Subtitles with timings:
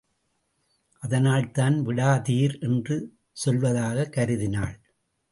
[0.99, 3.13] அதனால்தான் விடாதீர் என்று
[3.45, 4.79] சொல்வதாகக் கருதினாள்.